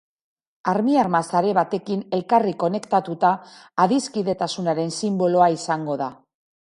Armiarma-sare 0.71 1.51
batekin 1.57 1.99
elkarri 2.19 2.53
konektatuta, 2.63 3.33
adiskidetasunaren 3.85 4.91
sinboloa 5.01 5.51
izango 5.59 5.99
da. 6.03 6.09